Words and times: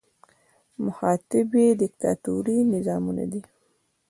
مخاطب 0.85 1.47
یې 1.61 1.67
دیکتاتوري 1.81 2.57
نظامونه 2.73 3.23
دي. 3.31 3.41